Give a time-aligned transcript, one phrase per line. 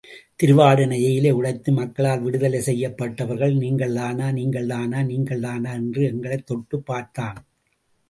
[0.35, 7.45] திருவாடானை ஜெயிலை உடைத்து மக்களால் விடுதலை செய்யப்பட்டவர்கள் நீங்கள்தானா, நீங்கள்தானா, நீங்கள்தானா என்று எங்களைத் தொட்டுப் பார்த்தான்.